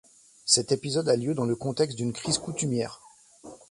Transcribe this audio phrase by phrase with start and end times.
[0.45, 3.03] Cet épisode a lieu dans le contexte d'une crise coutumière.